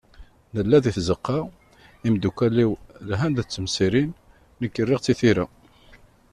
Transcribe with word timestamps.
Nella 0.53 0.77
di 0.83 0.91
tzeqqa, 0.95 1.39
imeddukkal-iw, 2.07 2.71
lhan-d 3.09 3.37
d 3.45 3.47
temsirin, 3.49 4.11
nekk 4.61 4.75
rriɣ-tt 4.83 5.11
i 5.11 5.13
tira. 5.19 5.45